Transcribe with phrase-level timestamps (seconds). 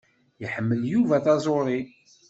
[0.43, 1.79] Iḥemmel Yuba taẓuṛi.